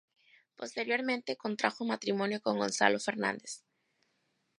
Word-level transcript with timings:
Posteriormente 0.55 1.37
contrajo 1.37 1.85
matrimonio 1.85 2.41
con 2.41 2.57
Gonzalo 2.57 2.99
Fernández. 2.99 3.63